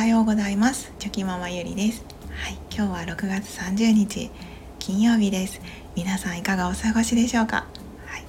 [0.00, 0.94] はようございます。
[0.98, 2.02] チョキママゆりです。
[2.32, 4.30] はい今日は6月30日
[4.78, 5.60] 金曜日です。
[5.94, 7.66] 皆さんいかがお過ごしでしょうか？
[8.06, 8.24] はい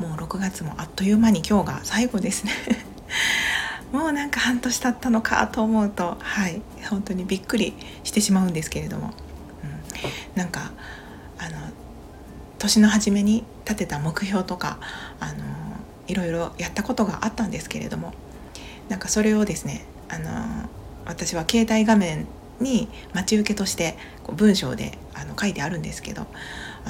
[0.00, 2.52] もう6月もあっという間に今日が最後ですね。
[3.90, 7.74] もうなんか半年経ったのかと思うとはい本当にびっくり
[8.04, 9.12] してしまうんですけれども、
[9.64, 10.70] うん、なんか
[11.40, 11.56] あの
[12.60, 14.78] 年の初めに立てた目標とか
[15.18, 15.42] あの
[16.06, 18.14] いろいろやったことがあったんですけれども
[18.88, 20.68] なんかそれをですねあの
[21.08, 22.26] 私は携帯画面
[22.60, 26.26] に待ち受けとしてこう文章であの書いてあるんですけど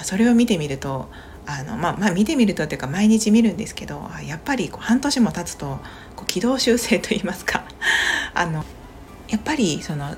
[0.02, 1.08] それを見てみると
[1.46, 5.78] あの、まあ、まあ見てみるとっていうか毎日見るんですけどやっぱりこう半年も経つと
[6.16, 7.64] こう軌道修正といいますか
[8.34, 8.64] あの
[9.28, 10.16] やっぱりその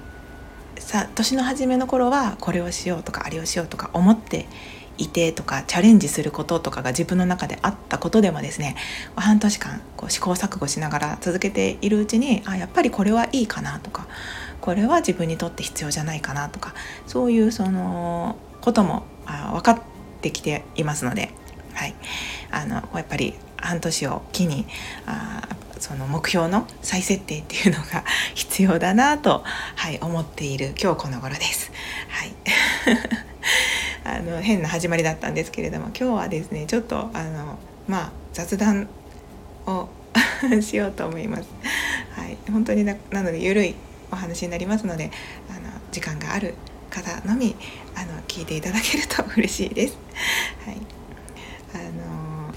[0.78, 4.46] さ年の初めの頃はこれをしようとかあれをしようとか思って
[5.00, 8.76] いてとかチャレンジすることとかが自分の中であったことでもですね
[9.16, 14.06] 半年間こう試行錯誤しながら続けているうちにあやっぱりこれはいいかなとか
[14.60, 16.74] これは自分にとって必要じゃないかなとか
[17.06, 19.80] そういうそのこともあ分かっ
[20.20, 21.30] てきていますので、
[21.72, 21.94] はい、
[22.50, 24.66] あのやっぱり半年を機に
[25.06, 29.42] あその目標の再設定っていうのが 必要だなと、
[29.76, 31.72] はい、思っている今日この頃です。
[32.08, 32.34] はい
[34.10, 38.88] あの変な始まりだったんですけれども今日はですねちょっとあのまあ雑談
[39.66, 39.88] を
[40.60, 41.48] しようと思います。
[42.16, 43.74] はい、本当にななのでゆるい
[44.10, 45.10] お話になりますので
[45.48, 45.60] あの
[45.92, 46.54] 時間がある
[46.90, 47.54] 方のみ
[47.94, 49.96] あの聞いていただけると嬉しいです。
[50.66, 50.76] はい、
[51.74, 52.52] あの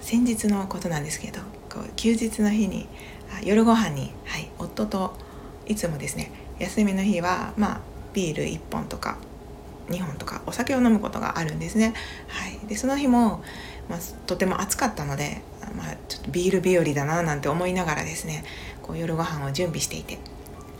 [0.00, 2.88] 先日のことなんですけどこう休日の日に
[3.42, 5.16] 夜ご飯に、はい、夫と
[5.66, 7.80] いつもですね休みの日はまあ
[8.12, 9.18] ビール1本とか
[9.88, 11.94] 2本とかお酒を飲むことがあるんですね。
[12.28, 13.42] はい、でその日も、
[13.88, 15.42] まあ、とても暑かったので、
[15.76, 18.44] まあ、ちょっとビール日和だななんて思いながらですね
[18.82, 20.14] こう夜ご飯を準備していて、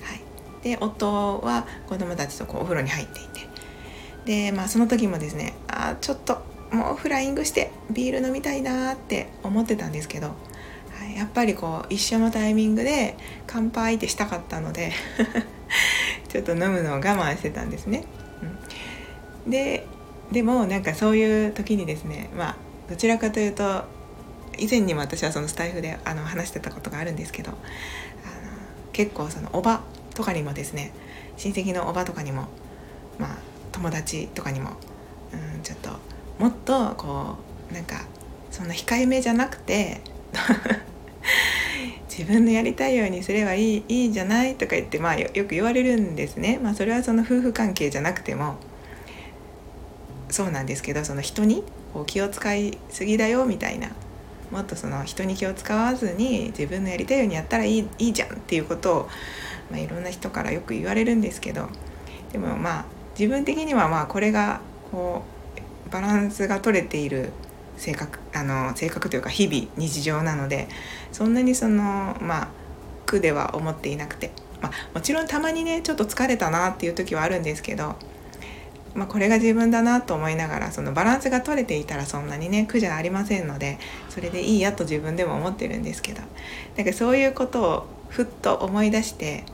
[0.02, 0.20] はい、
[0.62, 3.44] で夫は子供たちとこうお風呂に入っていて。
[4.24, 10.34] で、まあ、その時もですねあちょっともうフライングしてビール飲みたいなって思ってたんですけど、は
[11.12, 13.16] い、やっぱりこう一緒のタイミングで
[13.46, 14.92] 乾杯ってしたかったので
[16.28, 18.04] ちょっと飲むのを我慢してたんですね。
[19.46, 19.86] で
[20.32, 22.56] でもなんかそういう時にですねまあ
[22.88, 23.84] どちらかというと
[24.58, 27.58] 以前にも私はそのスタイフであの話してたことがあるんですけどあの
[28.92, 29.82] 結構そのおば
[30.14, 30.92] とかにもですね
[31.36, 32.46] 親戚のおばとかにも
[33.18, 33.36] まあ
[33.72, 34.70] 友達とかにも
[35.32, 35.90] うんちょっと
[36.38, 37.36] もっとこ
[37.70, 38.04] うなんか
[38.50, 40.00] そんな控えめじゃなくて
[42.08, 46.60] 自分のやりたいようにすればいいいいじゃないとか言ってまあよく言われるんですね。
[46.62, 48.56] まあ、それはその夫婦関係じゃなくても
[50.34, 51.62] そうなんですけどその人に
[51.92, 53.90] こう気を使いすぎだよみたいな
[54.50, 59.08] もっとその人に気を使わずに自分のやりたいようにやったらいいいいじゃんっていうことを、
[59.70, 61.68] まあ、いろんな人からよく言われるんですけど
[62.32, 62.84] でもまあ
[63.16, 65.22] 自分的にはまあこれがこ
[65.86, 67.30] うバランスが取れている
[67.76, 70.66] 性格あの性格というか日々日常なので
[71.12, 72.48] そんなにそのまあ
[73.06, 77.94] 苦では思っていなくて、まあ、もちろんたまにねちょっと疲れたなっていう時はあるんですけど
[78.94, 83.78] まあ、これが自分だなと思いながらそのバランスが取れていたらそんなにね苦じゃありませんので
[84.08, 86.22] それでいいやと自分でも思ってるんですけど。
[86.76, 89.44] なんかそういうことをふっと思い出して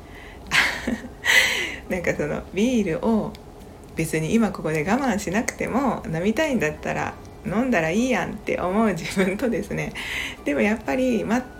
[1.89, 3.33] なんかそのビールを
[3.97, 7.15] 別に今ここで我慢しなくても飲みたいんだったら
[7.45, 9.93] 飲んだらいいやんって思う自分とですね。
[10.45, 11.60] でもやっぱり待って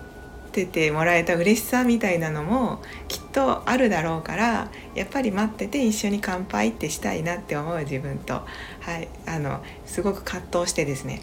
[0.51, 8.43] てもらえた嬉しさみたいなのもきっとあるだろうからやっぱり待ってて一緒に乾杯ってしたいなって思う自分と、は
[8.99, 11.23] い、あのすごく葛藤してですね。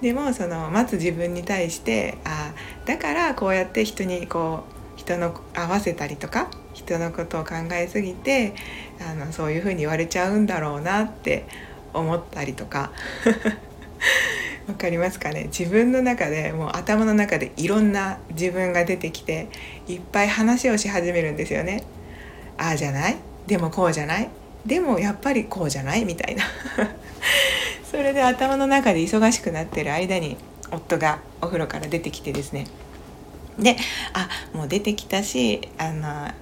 [0.00, 2.52] でもその待つ自分に対してあ
[2.84, 4.64] だからこうやって人にこ
[4.96, 8.54] う人の合わせたりとか人のことを考えすぎて
[9.00, 11.46] あのそういうふうに言われちゃうんだろうなって
[11.92, 12.92] 思ったりとか。
[14.66, 15.44] わかりますかね？
[15.44, 19.48] 自分の中でもう頭の中でいろんな自分が出てきて
[19.86, 21.84] いっぱい話をし始めるんですよね。
[22.56, 23.16] ああじゃない？
[23.46, 24.30] でもこうじゃない？
[24.64, 26.04] でもやっぱりこうじゃない？
[26.06, 26.44] みたいな。
[27.90, 30.36] それで頭の中で忙しくなってる間に
[30.70, 32.66] 夫がお風呂から出てきてですね。
[33.58, 33.76] で
[34.14, 36.32] あもう出てきたしあのや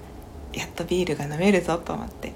[0.67, 2.33] っとビールが飲めるぞと思って。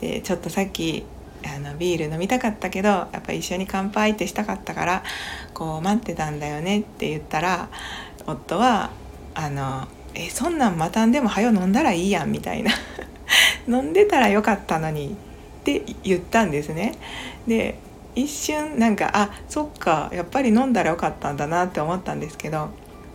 [0.00, 1.04] でちょっとさっき
[1.44, 5.02] あのビール飲みたかったけどやっぱ一緒に乾杯ってしたかったから
[5.54, 7.68] こう待ってたんだよねって言ったら
[8.26, 8.90] 夫は
[9.34, 12.72] あの「えそんなんまたんでも早飲んだらいいやん」みたいな
[13.68, 15.14] 飲んでたらよかったのにっ
[15.64, 16.94] て言ったんですね。
[17.46, 17.78] で
[18.14, 22.68] 一瞬なんかあそっかやっぱり飲んだらよかったんだなって思ったんですけど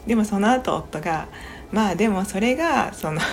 [0.07, 1.27] でもその後夫が
[1.71, 3.21] まあでもそれがその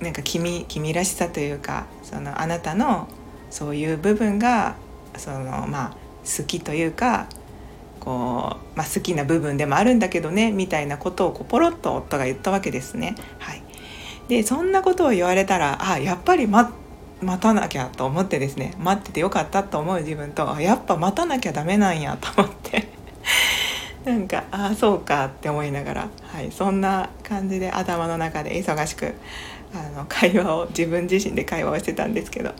[0.00, 3.08] なんか君君らしさというかそのあなたの
[3.50, 4.76] そういう部分が
[5.16, 7.28] そのまあ好きというか
[8.00, 13.14] こう、まあ、好きな部分でもあるんだけどねみたいなことをこうポロッと夫が言ったわけですね。
[13.38, 13.62] はい、
[14.28, 16.72] でそんなことを言われたらあやっぱり待
[17.22, 18.74] 待たなきゃと思ってですね。
[18.78, 20.60] 待っててよかったと思う自分と。
[20.60, 22.88] やっぱ待たなきゃダメなんや と思って。
[24.04, 29.14] なんかああそうかって思いながら、はい、そんな感じで頭の中で忙しく
[29.74, 32.52] あの会話を自分自身で会話をしてたんですけど。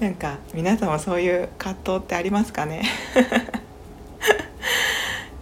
[0.00, 2.82] なんか皆さんもそういう葛藤ってありますかね？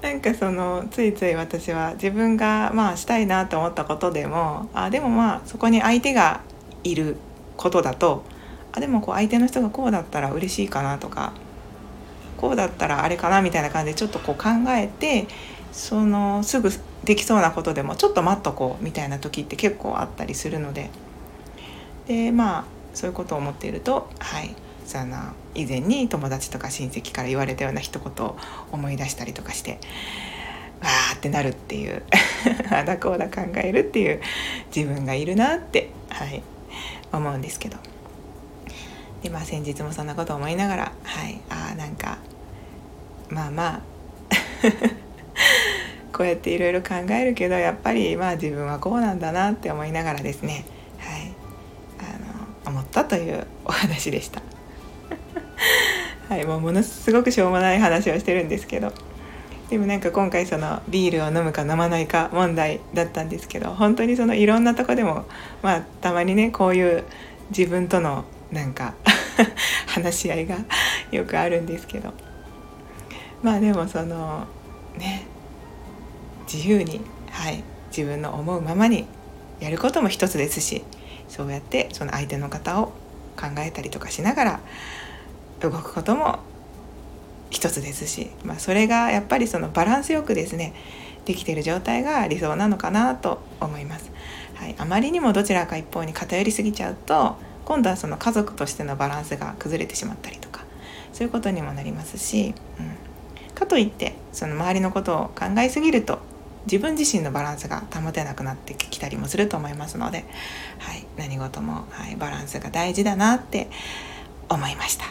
[0.00, 6.40] なんかそのついつい私は自分がまあしたいなと思ったことでもあでもまあそこに相手が
[6.84, 7.16] いる
[7.56, 8.22] ことだと
[8.72, 11.32] あでもこう相手の人がこうだったら嬉しいかなとか
[12.36, 15.26] こうだったらあれかなみたいな感じでちょっとこう考えて
[15.72, 16.70] そのすぐ
[17.06, 20.90] できそうなことでもちょっと待っとこうみたいな時って結構あったりするので。
[22.06, 22.64] でまあ
[22.94, 24.54] そういうことを思っているとはい
[24.86, 25.16] その
[25.54, 28.36] 以前に友達とか親戚から言われたような一言を
[28.72, 29.80] 思い出したりとかして
[30.80, 32.02] わーってなるっていう
[32.70, 34.20] あだこうだ考えるっていう
[34.74, 36.42] 自分がいるなって、はい、
[37.12, 37.76] 思うんですけど。
[39.22, 42.18] でまあ先日もそんなこと思いながらはいあなんか
[43.30, 43.80] まあまあ
[46.12, 50.64] こうやっていろいろ考えるけどやっぱりまあ自分はこうなんだなって思いながらですね。
[50.98, 51.32] はい。
[52.64, 54.42] あの思ったというお話でした。
[56.28, 58.92] はい、もうものすごくしょうもない話をしてるんですけど。
[59.68, 65.24] でもなんか今回そのビールを飲むか飲まないか問題だったんですけど本当にそのいろんなとこでも
[65.60, 67.02] まあたまにねこういう
[67.50, 68.94] 自分とのなんか
[69.88, 70.58] 話し合いが
[71.10, 72.12] よくあるんですけど。
[73.42, 74.46] まあでもその
[74.96, 75.26] ね
[76.52, 77.00] 自由に、
[77.30, 79.06] はい、自分の思うままに
[79.60, 80.84] やることも一つですし
[81.28, 82.86] そうやってその相手の方を
[83.36, 84.60] 考えたりとかしながら
[85.60, 86.38] 動くことも
[87.50, 90.74] 一つですし、まあ、それがやっぱりそのバランスよくですね
[91.24, 94.12] できてる状態が理想なのかなと思います。
[94.54, 100.64] はい、あまりにもどちらか一方に偏りすぎちゃうと今度はその家族としてのバランスが崩れてしまったりとか
[101.12, 106.20] そういうことにもなりますし、うん、かといってその周りのことを考えすぎると
[106.66, 110.24] 自分自身のバランスが保てなくなってきたりもすると思いますので、
[110.78, 113.68] はい、何事も、はい、バランスが大事だなって
[114.48, 115.04] 思いました。
[115.04, 115.10] は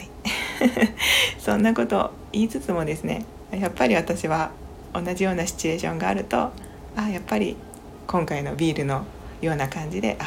[0.00, 0.10] い
[1.38, 4.50] そんなことを言いつつもですねやっぱり私は
[4.92, 6.52] 同じようなシチュエーションがあると
[6.96, 7.56] あやっぱり
[8.06, 9.04] 今回のビールの
[9.40, 10.24] ような感じであ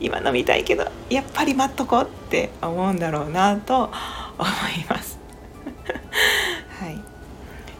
[0.00, 3.90] 今飲みたいけどやっぱり待っとこうって思うんだろうなと
[4.38, 5.17] 思います。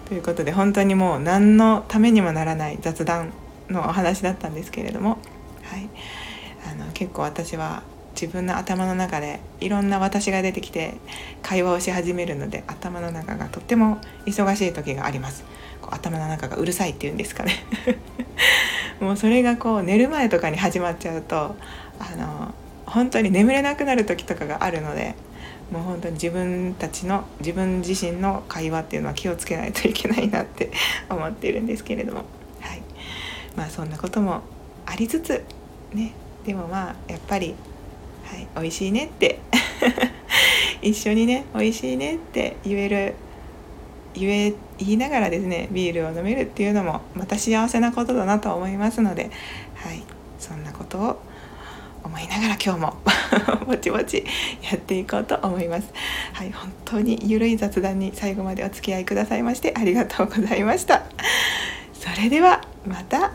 [0.09, 3.33] ということで本当にもう何のためにもならない雑談
[3.69, 5.19] のお話だったんですけれども、
[5.65, 5.89] はい、
[6.71, 7.83] あの結構私は
[8.21, 10.95] 自分の頭の中でいろんな私が出てきて
[11.43, 15.45] 会話をし始めるので頭の中がとっても忙しい時があります。
[15.83, 17.53] こう頭の中がうるさいっていうんですかね。
[19.01, 21.55] もうそれがこう寝る前とかに始まっちゃうと
[22.01, 22.55] あの
[22.87, 25.15] 本当に眠れなくなる時とかがあるので
[25.71, 30.71] もう本当に自分たちの自分自身の会話っていうのは気をつけないといけないなって
[31.11, 32.25] 思っているんですけれども。
[32.61, 32.83] はい。
[33.57, 34.43] まあそんなことも
[34.87, 35.45] ありつつ
[35.93, 36.13] ね。
[36.45, 37.55] でもまあやっぱり
[38.25, 39.39] はい、美味しいねって。
[40.83, 43.15] 一緒にね美味しいねって言える
[44.15, 49.31] 言え言いながらですねビールを飲めるっていうのもまた幸せなことだなと思いますので、
[49.75, 50.03] はい、
[50.39, 51.21] そんなことを
[52.05, 52.97] 思いながら今日も
[53.67, 54.25] ぼちぼち
[54.71, 55.89] やっていこうと思います。
[56.33, 61.03] はい、本当にゆるい雑談に最後までお付き合いくださいましてありがとうございました。
[61.93, 63.33] それではまた